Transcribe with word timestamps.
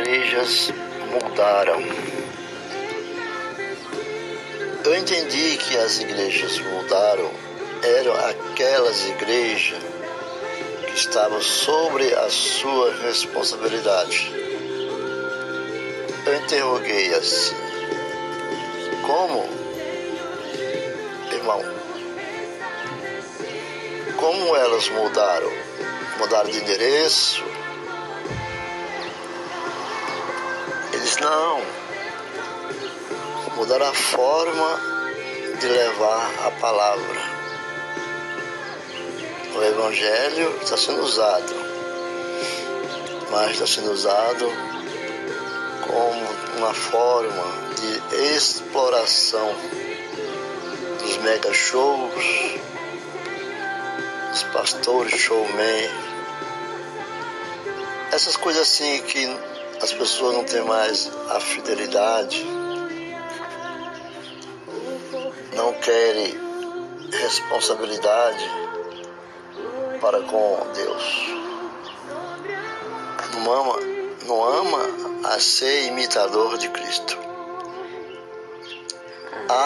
igrejas 0.00 0.72
mudaram. 1.10 1.82
Eu 4.82 4.96
entendi 4.96 5.58
que 5.58 5.76
as 5.76 6.00
igrejas 6.00 6.58
mudaram, 6.58 7.30
eram 7.82 8.14
aquelas 8.30 9.06
igrejas 9.08 9.78
que 10.86 10.94
estavam 10.94 11.40
sobre 11.42 12.14
a 12.14 12.30
sua 12.30 12.94
responsabilidade. 13.02 14.32
Eu 16.24 16.36
interroguei 16.36 17.14
assim: 17.14 17.56
como, 19.06 19.46
irmão, 21.30 21.62
como 24.16 24.56
elas 24.56 24.88
mudaram? 24.88 25.50
Mudaram 26.18 26.50
de 26.50 26.58
endereço? 26.58 27.49
Não. 31.20 31.60
Mudaram 33.56 33.86
a 33.86 33.94
forma 33.94 34.80
de 35.60 35.66
levar 35.66 36.46
a 36.46 36.50
palavra. 36.52 37.40
O 39.54 39.62
Evangelho 39.62 40.58
está 40.62 40.76
sendo 40.76 41.02
usado, 41.02 41.54
mas 43.30 43.50
está 43.52 43.66
sendo 43.66 43.92
usado 43.92 44.50
como 45.86 46.58
uma 46.58 46.72
forma 46.72 47.44
de 47.76 48.36
exploração 48.36 49.54
dos 51.00 51.16
mega 51.18 51.52
shows, 51.52 52.14
dos 54.30 54.42
pastores 54.54 55.20
showman, 55.20 55.90
essas 58.12 58.36
coisas 58.36 58.62
assim 58.62 59.02
que 59.02 59.49
as 59.82 59.92
pessoas 59.92 60.34
não 60.34 60.44
têm 60.44 60.62
mais 60.62 61.10
a 61.30 61.40
fidelidade, 61.40 62.44
não 65.54 65.72
querem 65.74 66.38
responsabilidade 67.10 68.44
para 70.00 70.20
com 70.22 70.66
Deus. 70.74 71.26
Não 73.34 73.52
ama, 73.52 73.76
não 74.26 74.44
ama 74.44 75.28
a 75.34 75.40
ser 75.40 75.86
imitador 75.86 76.58
de 76.58 76.68
Cristo. 76.68 77.18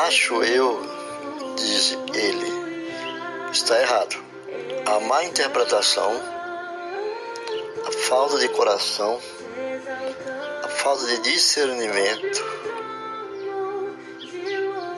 Acho 0.07 0.43
eu, 0.45 0.81
diz 1.57 1.99
ele, 2.15 3.51
está 3.53 3.81
errado. 3.81 4.17
A 4.87 5.01
má 5.01 5.25
interpretação, 5.25 6.13
a 7.87 7.93
falta 8.09 8.39
de 8.39 8.49
coração, 8.51 9.21
falta 10.85 11.07
de 11.07 11.19
discernimento, 11.21 12.45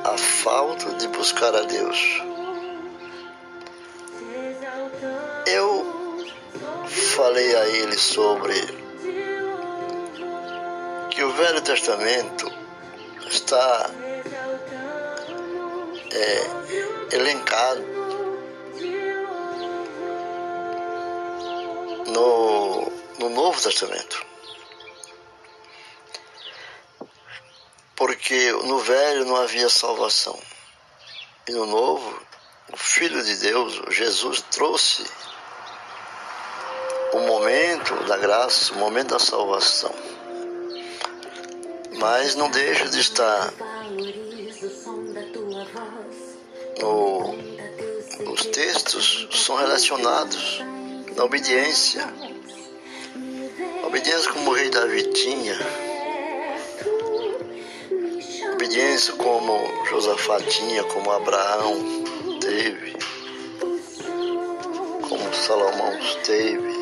a 0.03 0.19
falta 0.19 0.95
de 0.95 1.07
buscar 1.07 1.55
a 1.55 1.61
Deus. 1.61 2.23
Eu 5.47 6.27
falei 6.89 7.55
a 7.55 7.69
ele 7.69 7.97
sobre 7.97 8.61
que 11.11 11.23
o 11.23 11.31
Velho 11.31 11.61
Testamento 11.61 12.53
está 13.31 13.89
é, 16.13 17.15
elencado 17.15 17.85
no, 22.09 22.93
no 23.21 23.31
Novo 23.31 23.63
Testamento. 23.63 24.26
Porque 28.07 28.53
no 28.53 28.79
Velho 28.79 29.25
não 29.25 29.35
havia 29.35 29.69
salvação. 29.69 30.39
E 31.49 31.51
no 31.51 31.67
Novo, 31.67 32.23
o 32.73 32.77
Filho 32.77 33.21
de 33.25 33.35
Deus, 33.39 33.83
Jesus, 33.91 34.45
trouxe 34.49 35.05
o 37.15 37.19
momento 37.19 37.97
da 38.05 38.17
graça, 38.17 38.75
o 38.75 38.77
momento 38.77 39.09
da 39.09 39.19
salvação. 39.19 39.93
Mas 41.99 42.37
não 42.37 42.49
deixa 42.49 42.89
de 42.89 43.01
estar 43.01 43.53
no, 46.81 47.35
os 48.31 48.47
textos 48.47 49.27
são 49.33 49.57
relacionados 49.57 50.61
na 51.17 51.25
obediência. 51.25 52.05
A 53.83 53.87
obediência 53.89 54.33
como 54.33 54.53
o 54.53 54.55
rei 54.55 54.71
Davi 54.71 55.03
tinha, 55.13 55.59
obediência 58.67 59.15
como 59.15 59.85
Josafá 59.89 60.41
tinha, 60.41 60.83
como 60.83 61.09
Abraão 61.13 61.77
teve, 62.41 62.97
como 65.09 65.33
Salomão 65.33 65.93
teve, 66.25 66.75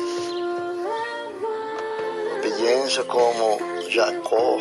obediência 2.37 3.03
como 3.03 3.59
Jacó. 3.87 4.57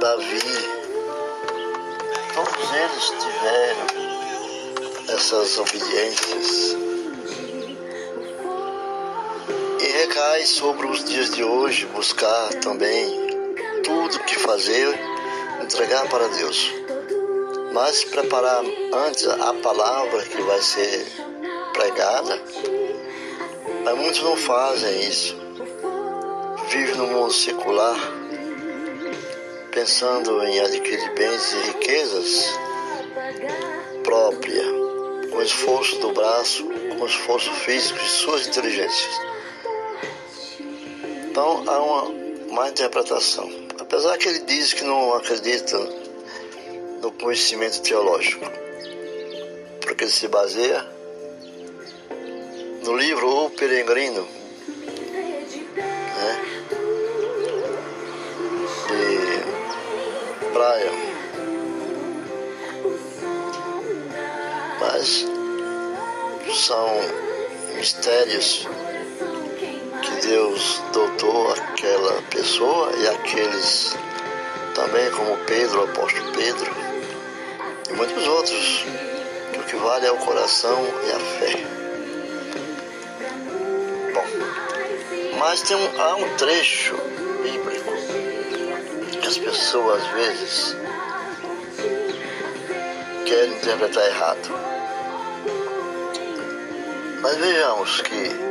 Davi, 0.00 0.40
todos 2.34 2.74
eles 2.74 3.12
tiveram 3.22 3.86
essas 5.14 5.56
obediências. 5.58 6.89
Recai 10.20 10.44
sobre 10.44 10.86
os 10.86 11.02
dias 11.02 11.30
de 11.30 11.42
hoje 11.42 11.86
buscar 11.86 12.52
também 12.56 13.08
tudo 13.82 14.18
que 14.20 14.38
fazer, 14.38 14.94
entregar 15.62 16.06
para 16.10 16.28
Deus. 16.28 16.70
Mas 17.72 18.04
preparar 18.04 18.62
antes 19.06 19.26
a 19.26 19.54
palavra 19.54 20.22
que 20.22 20.42
vai 20.42 20.60
ser 20.60 21.06
pregada. 21.72 22.38
Mas 23.82 23.96
muitos 23.96 24.22
não 24.22 24.36
fazem 24.36 25.08
isso. 25.08 25.34
Vivem 26.68 26.96
no 26.96 27.06
mundo 27.06 27.32
secular 27.32 27.96
pensando 29.72 30.44
em 30.44 30.60
adquirir 30.60 31.14
bens 31.14 31.52
e 31.54 31.66
riquezas 31.68 32.58
própria, 34.04 34.64
com 35.30 35.40
esforço 35.40 35.98
do 35.98 36.12
braço, 36.12 36.68
com 36.98 37.06
esforço 37.06 37.50
físico 37.54 37.98
e 38.04 38.08
suas 38.08 38.46
inteligências. 38.46 39.29
Então 41.30 41.62
há 41.64 41.78
uma 41.78 42.52
má 42.52 42.68
interpretação. 42.68 43.48
Apesar 43.78 44.18
que 44.18 44.28
ele 44.28 44.40
diz 44.40 44.72
que 44.72 44.82
não 44.82 45.14
acredita 45.14 45.78
no 47.00 47.12
conhecimento 47.12 47.80
teológico, 47.82 48.44
porque 49.80 50.04
ele 50.04 50.10
se 50.10 50.26
baseia 50.26 50.84
no 52.82 52.96
livro 52.96 53.46
O 53.46 53.50
Peregrino, 53.50 54.26
né? 55.76 56.50
praia. 60.52 60.90
Mas 64.80 65.26
são 66.52 66.88
mistérios 67.76 68.66
Deus 70.22 70.82
dotou 70.92 71.50
aquela 71.52 72.20
pessoa 72.30 72.92
e 72.96 73.08
aqueles 73.08 73.96
também, 74.74 75.10
como 75.12 75.36
Pedro, 75.46 75.80
o 75.80 75.84
apóstolo 75.84 76.32
Pedro, 76.32 76.70
e 77.88 77.92
muitos 77.94 78.26
outros, 78.26 78.84
que 79.52 79.58
o 79.58 79.62
que 79.64 79.76
vale 79.76 80.06
é 80.06 80.12
o 80.12 80.16
coração 80.18 80.78
e 81.06 81.12
a 81.12 81.18
fé. 81.18 81.56
Bom, 84.14 85.38
mas 85.38 85.62
tem 85.62 85.76
um, 85.76 86.00
há 86.00 86.16
um 86.16 86.36
trecho 86.36 86.96
bíblico 87.42 87.92
que 89.20 89.26
as 89.26 89.38
pessoas 89.38 90.02
às 90.02 90.08
vezes 90.12 90.76
querem 93.26 93.54
interpretar 93.54 94.06
errado. 94.06 94.50
Mas 97.22 97.36
vejamos 97.36 98.00
que 98.02 98.49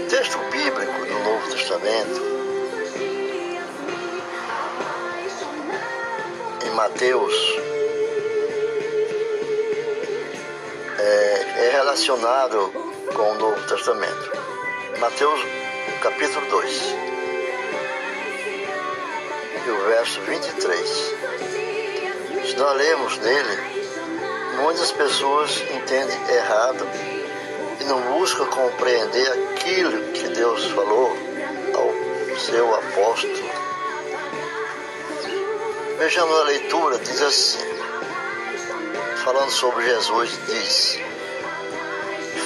o 0.00 0.06
texto 0.08 0.38
bíblico 0.50 1.06
do 1.06 1.18
Novo 1.24 1.50
Testamento, 1.50 2.22
em 6.64 6.70
Mateus, 6.70 7.34
é, 10.98 11.66
é 11.66 11.70
relacionado 11.72 12.72
com 13.14 13.30
o 13.30 13.34
Novo 13.34 13.66
Testamento. 13.66 14.32
Mateus 14.98 15.40
capítulo 16.02 16.46
2 16.46 16.94
e 19.66 19.70
o 19.70 19.84
verso 19.86 20.20
23. 20.22 20.88
Se 22.46 22.56
nós 22.56 22.76
lemos 22.76 23.18
nele, 23.18 23.58
muitas 24.62 24.92
pessoas 24.92 25.62
entendem 25.70 26.18
errado 26.34 26.86
não 27.90 28.00
buscam 28.02 28.46
compreender 28.46 29.32
aquilo 29.32 30.12
que 30.12 30.28
Deus 30.28 30.64
falou 30.66 31.10
ao 31.74 32.38
seu 32.38 32.72
apóstolo. 32.72 33.50
Vejamos 35.98 36.38
a 36.38 36.44
leitura, 36.44 36.98
diz 37.00 37.20
assim, 37.20 37.58
falando 39.24 39.50
sobre 39.50 39.84
Jesus, 39.86 40.30
diz, 40.46 40.98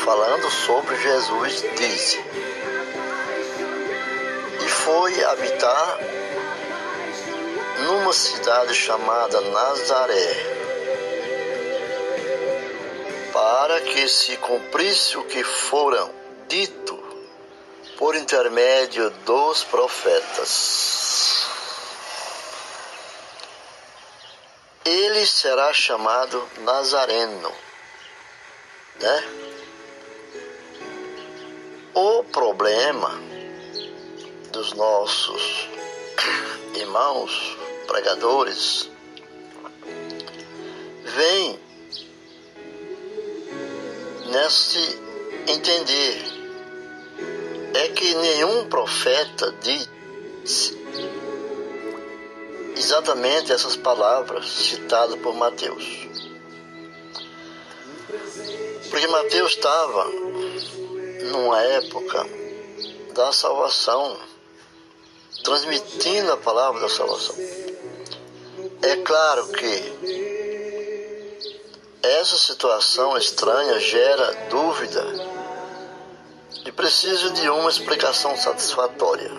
falando 0.03 0.51
sobre 0.51 0.97
Jesus, 0.97 1.63
diz, 1.77 2.19
e 4.65 4.69
foi 4.69 5.25
habitar 5.25 5.99
numa 7.81 8.15
cidade 8.15 8.75
chamada 8.75 9.43
Nazaré, 9.43 10.54
para 13.67 13.81
que 13.81 14.07
se 14.11 14.37
cumprisse 14.37 15.17
o 15.17 15.25
que 15.25 15.43
foram 15.43 16.15
dito 16.47 17.03
por 17.97 18.15
intermédio 18.15 19.09
dos 19.25 19.65
profetas. 19.65 21.47
Ele 24.85 25.25
será 25.27 25.73
chamado 25.73 26.47
Nazareno, 26.59 27.51
né? 29.01 29.25
O 31.95 32.23
problema 32.25 33.19
dos 34.53 34.75
nossos 34.75 35.71
irmãos 36.77 37.57
pregadores 37.87 38.91
vem 41.03 41.64
nesse 44.55 45.01
entender 45.49 46.23
é 47.75 47.89
que 47.89 48.15
nenhum 48.15 48.69
profeta 48.69 49.53
diz 49.61 49.89
exatamente 52.77 53.53
essas 53.53 53.77
palavras 53.77 54.47
citadas 54.47 55.19
por 55.19 55.35
Mateus. 55.35 55.85
Porque 58.91 59.07
Mateus 59.09 59.53
estava 59.53 60.09
numa 61.33 61.61
época 61.61 62.25
da 63.13 63.33
salvação, 63.33 64.17
transmitindo 65.43 66.33
a 66.33 66.37
palavra 66.37 66.81
da 66.81 66.89
salvação. 66.89 67.35
É 68.83 68.97
claro 69.03 69.49
que 69.49 70.34
essa 72.05 72.37
situação 72.37 73.17
estranha 73.17 73.81
gera 73.81 74.33
dúvida. 74.51 75.05
E 76.65 76.73
precisa 76.73 77.31
de 77.31 77.49
uma 77.49 77.71
explicação 77.71 78.37
satisfatória. 78.37 79.31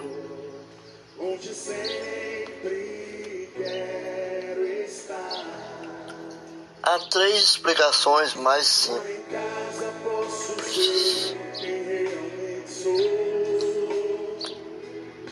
Há 6.83 6.99
três 7.09 7.43
explicações 7.43 8.33
mais 8.35 8.67
simples. 8.67 9.15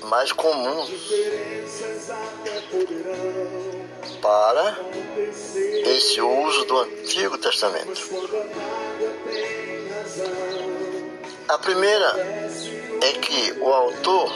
Mais 0.02 0.32
comuns 0.32 0.90
para 4.24 4.78
esse 5.86 6.22
uso 6.22 6.64
do 6.64 6.80
Antigo 6.80 7.38
Testamento. 7.38 8.02
A 11.50 11.58
primeira 11.58 12.16
é 13.02 13.12
que 13.20 13.52
o 13.60 13.68
autor 13.68 14.34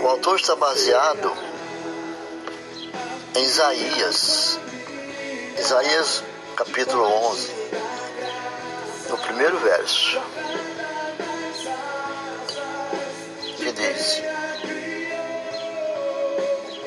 o 0.00 0.06
autor 0.06 0.36
está 0.36 0.54
baseado 0.54 1.32
em 3.34 3.42
Isaías, 3.42 4.60
Isaías 5.58 6.22
capítulo 6.54 7.02
11, 7.02 7.52
no 9.10 9.18
primeiro 9.18 9.58
verso, 9.58 10.20
que 13.56 13.72
diz: 13.72 14.35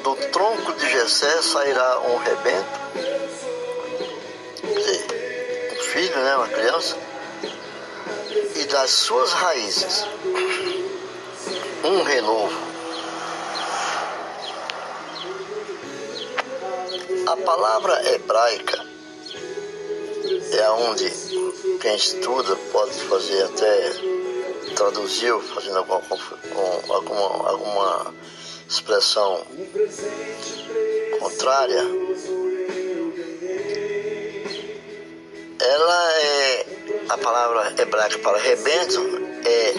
Do 0.10 0.16
tronco 0.32 0.74
de 0.74 0.90
Jessé 0.90 1.40
sairá 1.44 2.00
um 2.00 2.18
rebento, 2.18 2.80
dizer, 4.64 5.72
um 5.72 5.84
filho, 5.84 6.16
né, 6.16 6.36
uma 6.36 6.48
criança, 6.48 6.98
e 8.56 8.64
das 8.66 8.90
suas 8.90 9.32
raízes 9.34 10.08
um 11.84 12.02
renovo. 12.02 12.60
A 17.28 17.38
palavra 17.38 18.12
hebraica 18.12 18.84
é 20.54 20.70
onde 20.72 21.08
quem 21.80 21.96
estuda 21.96 22.56
pode 22.72 23.00
fazer 23.02 23.44
até 23.44 23.92
traduziu, 24.76 25.40
fazendo 25.40 25.78
alguma, 25.78 26.04
alguma, 26.90 27.50
alguma 27.50 28.14
expressão 28.70 29.44
contrária. 31.20 31.84
Ela 35.60 36.14
é 36.14 36.66
a 37.10 37.18
palavra 37.18 37.74
hebraica 37.82 38.20
para 38.20 38.38
rebento 38.38 39.02
é 39.46 39.74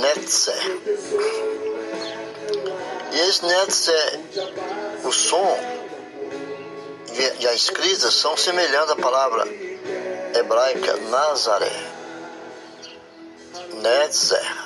netzer. 0.00 0.78
E 3.12 3.20
esse 3.28 3.44
netzer, 3.44 4.20
o 5.02 5.12
som 5.12 5.58
e 7.40 7.46
a 7.46 7.52
escrita 7.52 8.10
são 8.12 8.36
semelhantes 8.36 8.90
à 8.90 8.96
palavra 8.96 9.44
hebraica 10.34 10.96
Nazaré. 11.08 11.72
Netzer. 13.82 14.57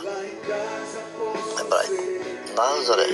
Hebraico. 1.73 2.03
Nazaré. 2.55 3.09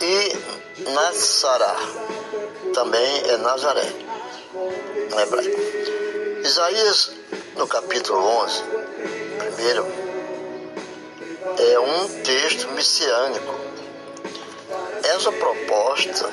E 0.00 0.90
Nazará 0.90 1.76
também 2.72 3.30
é 3.30 3.36
Nazaré. 3.36 3.92
Em 5.12 5.20
hebraico. 5.20 5.60
Isaías, 6.42 7.12
no 7.56 7.66
capítulo 7.66 8.20
11, 8.20 8.62
primeiro, 9.38 9.86
é 11.58 11.78
um 11.78 12.22
texto 12.22 12.68
messiânico 12.72 13.54
essa 15.04 15.30
proposta, 15.30 16.28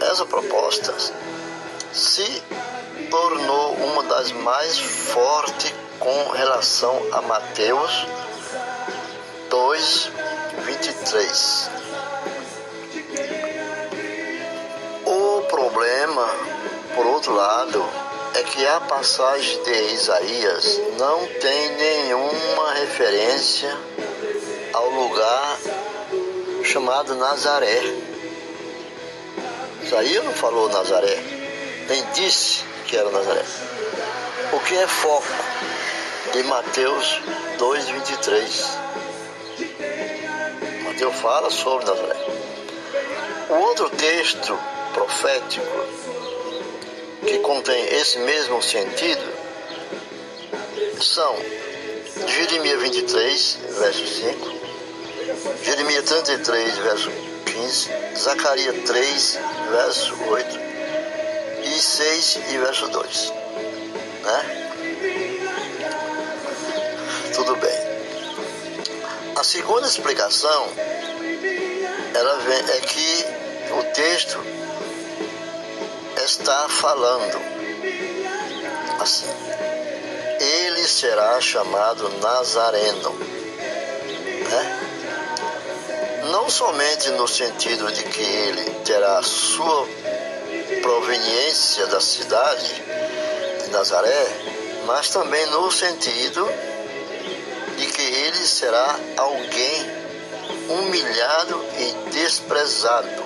essa 0.00 0.26
proposta 0.26 0.94
se 1.92 2.42
tornou 3.10 3.74
uma 3.74 4.02
das 4.04 4.32
mais 4.32 4.78
fortes 4.78 5.72
com 6.00 6.30
relação 6.30 6.98
a 7.12 7.20
Mateus 7.20 8.06
2, 9.50 10.10
23. 10.64 11.70
O 15.04 15.42
problema, 15.42 16.26
por 16.94 17.06
outro 17.06 17.34
lado, 17.34 17.84
é 18.34 18.42
que 18.42 18.66
a 18.66 18.80
passagem 18.80 19.62
de 19.62 19.92
Isaías 19.92 20.80
não 20.98 21.26
tem 21.26 21.76
nenhuma 21.76 22.72
referência 22.74 23.76
ao 24.72 24.88
lugar 24.88 25.58
chamado 26.64 27.14
Nazaré. 27.16 27.82
Isaías 29.82 30.24
não 30.24 30.32
falou 30.32 30.70
Nazaré, 30.70 31.18
nem 31.88 32.02
disse 32.14 32.64
que 32.86 32.96
era 32.96 33.10
Nazaré. 33.10 33.44
O 34.52 34.60
que 34.60 34.74
é 34.76 34.86
foco 34.86 35.28
de 36.32 36.42
Mateus 36.44 37.20
2,23. 37.58 38.78
Mateus 40.84 41.16
fala 41.16 41.50
sobre 41.50 41.86
Nazaré. 41.86 42.16
O 43.48 43.54
outro 43.54 43.90
texto 43.90 44.58
profético 44.94 45.66
que 47.26 47.38
contém 47.40 47.84
esse 47.96 48.18
mesmo 48.20 48.62
sentido 48.62 49.22
são 51.00 51.36
Jeremias 52.26 52.80
23, 52.80 53.58
verso 53.78 54.06
5, 54.06 54.52
Jeremias 55.64 56.04
33, 56.04 56.78
verso 56.78 57.10
15, 57.46 57.90
Zacarias 58.16 58.76
3, 58.86 59.38
verso 59.70 60.14
8 60.28 60.60
e 61.64 61.80
6 61.80 62.38
e 62.50 62.58
verso 62.58 62.88
2. 62.88 63.32
Né? 64.22 64.59
A 69.40 69.42
segunda 69.42 69.86
explicação 69.86 70.68
ela 72.14 72.38
vem, 72.40 72.58
é 72.58 72.80
que 72.80 73.24
o 73.70 73.82
texto 73.94 74.38
está 76.22 76.68
falando 76.68 77.40
assim. 79.00 79.24
Ele 80.38 80.86
será 80.86 81.40
chamado 81.40 82.10
Nazareno. 82.18 83.14
Né? 84.50 84.80
Não 86.30 86.50
somente 86.50 87.08
no 87.12 87.26
sentido 87.26 87.90
de 87.92 88.02
que 88.02 88.22
ele 88.22 88.70
terá 88.84 89.22
sua 89.22 89.88
proveniência 90.82 91.86
da 91.86 91.98
cidade 92.02 92.74
de 93.64 93.70
Nazaré, 93.70 94.26
mas 94.84 95.08
também 95.08 95.46
no 95.46 95.72
sentido 95.72 96.46
será 98.60 98.94
alguém 99.16 99.86
humilhado 100.68 101.64
e 101.78 102.10
desprezado, 102.10 103.24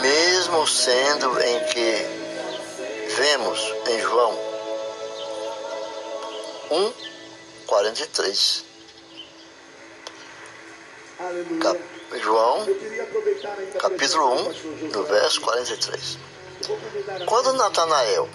mesmo 0.00 0.66
sendo 0.66 1.38
em 1.42 1.64
que 1.64 2.06
vemos 3.16 3.60
em 3.86 4.00
João 4.00 4.32
1, 6.70 6.92
43. 7.66 8.64
Cap 11.60 11.80
João, 12.22 12.66
capítulo 13.78 14.32
1, 14.86 14.88
do 14.88 15.04
verso 15.04 15.40
43. 15.42 16.18
Quando 17.26 17.52
Natanael, 17.52 18.30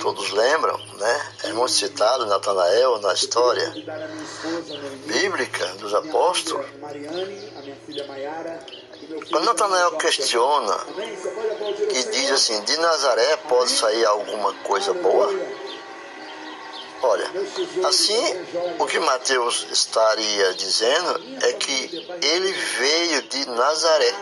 todos 0.00 0.30
lembram, 0.30 0.78
né? 0.98 1.32
É 1.44 1.52
muito 1.52 1.72
citado 1.72 2.26
Natanael 2.26 2.98
na 3.00 3.12
história 3.12 3.72
bíblica 5.06 5.66
dos 5.74 5.94
apóstolos. 5.94 6.66
Quando 9.30 9.44
Natanael 9.44 9.92
questiona 9.92 10.76
e 11.90 12.02
diz 12.10 12.30
assim: 12.30 12.60
de 12.64 12.76
Nazaré 12.78 13.36
pode 13.48 13.70
sair 13.70 14.04
alguma 14.04 14.52
coisa 14.64 14.92
boa? 14.94 15.32
Olha, 17.00 17.30
assim 17.86 18.20
o 18.78 18.86
que 18.86 18.98
Mateus 18.98 19.66
estaria 19.70 20.52
dizendo 20.54 21.38
é 21.42 21.52
que 21.52 22.08
ele 22.22 22.52
veio 22.52 23.22
de 23.22 23.48
Nazaré, 23.50 24.14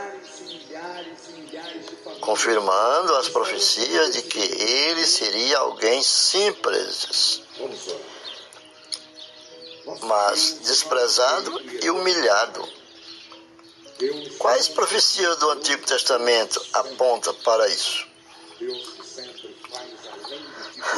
confirmando 2.26 3.14
as 3.14 3.28
profecias 3.28 4.12
de 4.12 4.22
que 4.22 4.40
ele 4.40 5.06
seria 5.06 5.58
alguém 5.58 6.02
simples, 6.02 7.40
mas 10.02 10.58
desprezado 10.64 11.60
e 11.80 11.88
humilhado. 11.88 12.68
Quais 14.38 14.68
profecias 14.68 15.36
do 15.36 15.50
Antigo 15.50 15.86
Testamento 15.86 16.60
apontam 16.72 17.32
para 17.36 17.68
isso? 17.68 18.04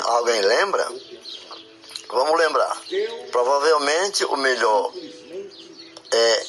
Alguém 0.05 0.41
lembra? 0.41 0.89
Vamos 2.09 2.39
lembrar. 2.39 2.83
Provavelmente 3.31 4.25
o 4.25 4.37
melhor 4.39 4.95
é 6.11 6.47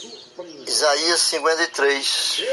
Isaías 0.65 1.19
53. 1.19 2.43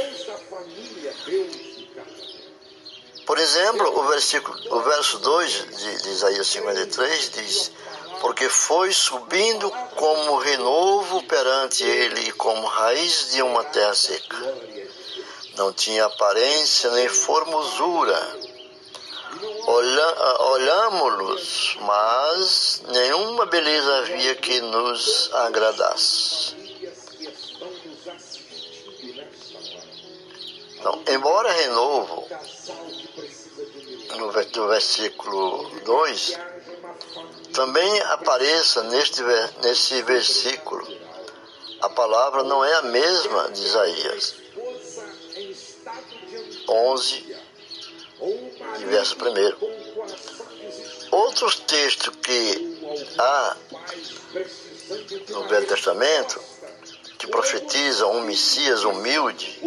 Por 3.26 3.38
exemplo, 3.38 3.98
o, 3.98 4.04
versículo, 4.04 4.56
o 4.76 4.80
verso 4.82 5.18
2 5.18 5.52
de, 5.76 6.02
de 6.02 6.08
Isaías 6.10 6.46
53 6.46 7.30
diz: 7.32 7.72
Porque 8.20 8.48
foi 8.48 8.92
subindo 8.92 9.70
como 9.96 10.38
renovo 10.38 11.22
perante 11.24 11.84
ele, 11.84 12.32
como 12.32 12.66
raiz 12.66 13.32
de 13.32 13.42
uma 13.42 13.64
terra 13.64 13.94
seca. 13.94 14.36
Não 15.56 15.72
tinha 15.72 16.04
aparência 16.04 16.90
nem 16.92 17.08
formosura 17.08 18.46
olhámos-los, 20.52 21.76
mas 21.80 22.82
nenhuma 22.88 23.46
beleza 23.46 23.98
havia 23.98 24.34
que 24.36 24.60
nos 24.60 25.30
agradasse. 25.34 26.54
Então, 30.78 31.02
embora 31.08 31.50
renovo, 31.52 32.28
no 34.18 34.30
versículo 34.68 35.70
2, 35.84 36.38
também 37.52 38.00
apareça 38.00 38.82
neste, 38.84 39.22
nesse 39.62 40.02
versículo, 40.02 40.86
a 41.80 41.88
palavra 41.90 42.42
não 42.42 42.64
é 42.64 42.74
a 42.74 42.82
mesma 42.82 43.50
de 43.50 43.62
Isaías 43.62 44.34
11, 46.68 47.36
verso 48.86 49.16
1. 49.16 49.26
Outros 51.10 51.56
textos 51.60 52.14
que 52.16 52.78
há 53.18 53.56
no 55.28 55.48
Velho 55.48 55.66
Testamento 55.66 56.40
que 57.18 57.26
profetizam 57.28 58.12
um 58.12 58.22
Messias 58.22 58.84
humilde 58.84 59.58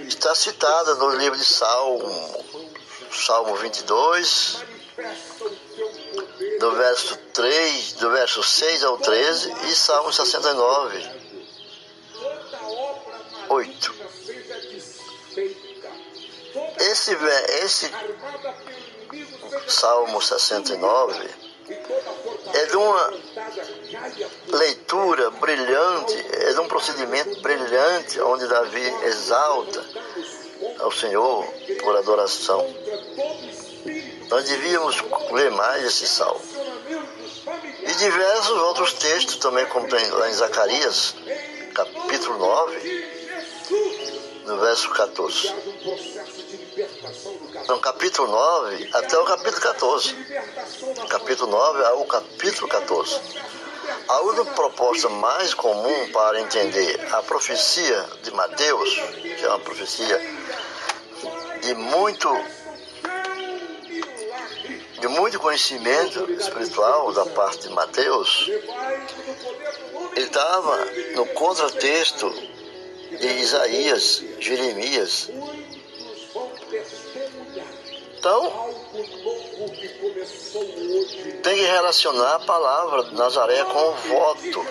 está 0.00 0.34
citada 0.34 0.94
no 0.96 1.10
livro 1.16 1.38
de 1.38 1.44
Salmo, 1.44 2.44
Salmo 3.12 3.54
22, 3.56 4.64
do 6.58 6.72
verso 6.72 7.16
3, 7.32 7.92
do 7.94 8.10
verso 8.10 8.42
6 8.42 8.84
ao 8.84 8.98
13 8.98 9.52
e 9.70 9.74
Salmo 9.74 10.12
69, 10.12 11.10
8. 13.48 13.94
Esse, 16.78 17.16
esse 17.62 17.90
Salmo 19.68 20.22
69 20.22 21.30
é 22.54 22.66
de 22.66 22.76
uma 22.76 23.12
leitura 24.48 25.30
brilhante, 25.32 26.26
é 26.32 26.52
de 26.52 26.60
um 26.60 26.68
procedimento 26.68 27.40
brilhante, 27.40 28.20
onde 28.20 28.46
Davi 28.46 28.86
exalta 29.04 29.84
ao 30.78 30.92
Senhor 30.92 31.44
por 31.82 31.96
adoração. 31.96 32.75
Nós 34.28 34.44
devíamos 34.44 35.02
ler 35.30 35.50
mais 35.52 35.84
esse 35.84 36.06
salmo. 36.06 36.40
E 37.82 37.94
diversos 37.94 38.58
outros 38.58 38.92
textos 38.94 39.36
também, 39.36 39.66
como 39.66 39.88
tem 39.88 40.10
lá 40.10 40.28
em 40.28 40.34
Zacarias, 40.34 41.14
capítulo 41.74 42.38
9, 42.38 43.16
no 44.46 44.58
verso 44.58 44.90
14 44.90 45.54
no 47.68 47.78
capítulo 47.80 48.28
9 48.28 48.90
até 48.92 49.18
o 49.18 49.24
capítulo 49.24 49.60
14. 49.60 50.14
Capítulo 51.08 51.50
9 51.50 51.84
ao 51.84 52.04
capítulo 52.04 52.68
14. 52.68 53.20
A 54.08 54.20
única 54.20 54.44
proposta 54.52 55.08
mais 55.08 55.54
comum 55.54 56.12
para 56.12 56.40
entender 56.40 57.00
a 57.12 57.22
profecia 57.22 58.08
de 58.22 58.30
Mateus, 58.32 58.94
que 59.22 59.44
é 59.44 59.48
uma 59.48 59.58
profecia 59.60 60.20
de 61.62 61.74
muito 61.74 62.28
de 65.06 65.08
muito 65.08 65.38
conhecimento 65.38 66.30
espiritual 66.32 67.12
da 67.12 67.26
parte 67.26 67.68
de 67.68 67.74
Mateus, 67.74 68.50
ele 70.16 70.26
estava 70.26 70.84
no 71.14 71.26
contratexto 71.26 72.30
de 73.10 73.26
Isaías, 73.26 74.24
Jeremias 74.40 75.30
então, 78.18 78.74
tem 81.44 81.54
que 81.54 81.62
relacionar 81.62 82.34
a 82.34 82.38
palavra 82.40 83.02
Nazaré 83.12 83.62
com 83.64 83.88
o 83.88 83.94
voto 83.94 84.66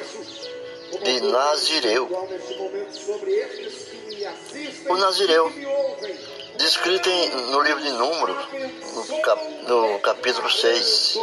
de 1.02 1.22
Nazireu. 1.22 2.10
O 4.90 4.98
Nazireu, 4.98 5.50
descrito 6.58 7.10
em, 7.10 7.30
no 7.52 7.62
livro 7.62 7.82
de 7.82 7.92
Números, 7.92 8.48
no, 8.94 9.22
cap, 9.22 9.48
no 9.68 10.00
capítulo 10.00 10.50
6. 10.50 11.18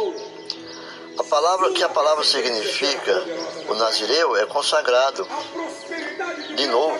A 1.19 1.23
palavra 1.23 1.71
que 1.71 1.83
a 1.83 1.89
palavra 1.89 2.23
significa, 2.23 3.23
o 3.67 3.75
Nazireu 3.75 4.35
é 4.37 4.45
consagrado. 4.45 5.27
De 6.55 6.67
novo 6.67 6.99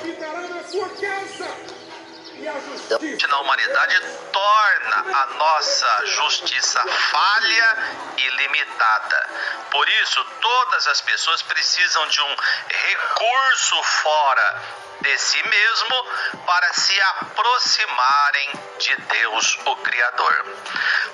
na 3.34 3.40
humanidade 3.40 4.00
torna 4.32 5.18
a 5.18 5.26
nossa 5.38 6.06
justiça 6.06 6.80
falha 6.88 7.78
e 8.18 8.30
limitada. 8.30 9.30
Por 9.72 9.88
isso, 10.04 10.24
todas 10.40 10.88
as 10.88 11.02
pessoas 11.02 11.42
precisam 11.42 12.08
de 12.08 12.22
um 12.22 12.36
recurso 12.68 13.84
fora 13.84 14.62
de 15.04 15.18
si 15.18 15.44
mesmo 15.44 16.06
para 16.46 16.74
se 16.74 17.02
aproximarem 17.02 18.52
de 18.80 18.96
Deus, 18.96 19.60
o 19.66 19.76
Criador. 19.78 20.46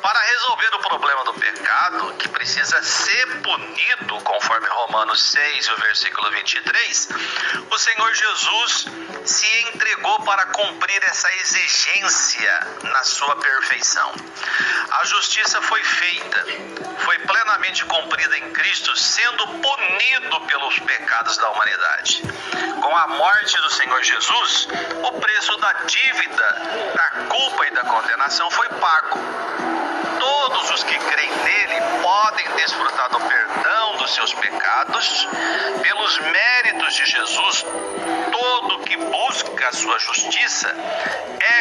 Para 0.01 0.19
resolver 0.19 0.75
o 0.75 0.79
problema 0.79 1.23
do 1.23 1.33
pecado, 1.33 2.13
que 2.13 2.29
precisa 2.29 2.81
ser 2.83 3.41
punido, 3.41 4.21
conforme 4.21 4.67
Romanos 4.67 5.31
6, 5.31 5.69
o 5.69 5.75
versículo 5.77 6.29
23, 6.31 7.09
o 7.69 7.77
Senhor 7.77 8.13
Jesus 8.13 8.85
se 9.25 9.61
entregou 9.73 10.23
para 10.23 10.45
cumprir 10.47 11.03
essa 11.03 11.31
exigência 11.33 12.59
na 12.83 13.03
sua 13.03 13.35
perfeição. 13.37 14.13
A 14.91 15.05
justiça 15.05 15.61
foi 15.63 15.83
feita, 15.83 16.45
foi 16.99 17.17
plenamente 17.19 17.85
cumprida 17.85 18.37
em 18.37 18.51
Cristo, 18.53 18.95
sendo 18.95 19.47
punido 19.47 20.41
pelos 20.41 20.79
pecados 20.79 21.37
da 21.37 21.49
humanidade. 21.49 22.21
Com 22.81 22.95
a 22.95 23.07
morte 23.07 23.57
do 23.61 23.69
Senhor 23.79 24.03
Jesus, 24.03 24.67
o 25.03 25.11
preço 25.21 25.55
da 25.55 25.71
dívida, 25.71 26.91
da 26.95 27.09
culpa 27.29 27.65
e 27.65 27.71
da 27.71 27.81
condenação 27.85 28.51
foi 28.51 28.67
pago. 28.67 29.17
Todos 30.19 30.71
os 30.71 30.83
que 30.83 30.99
creem 30.99 31.31
nele 31.31 32.01
podem 32.01 32.45
desfrutar 32.57 33.09
do 33.09 33.21
perdão 33.21 33.95
dos 33.95 34.13
seus 34.13 34.33
pecados, 34.33 35.25
pelos 35.81 36.19
méritos 36.19 36.93
de 36.93 37.05
Jesus. 37.05 37.65
Todo 38.29 38.79
que 38.79 38.97
busca 38.97 39.69
a 39.69 39.71
sua 39.71 39.97
justiça 39.97 40.75
é 41.39 41.49